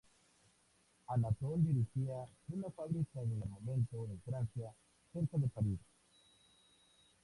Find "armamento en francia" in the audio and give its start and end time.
3.39-4.73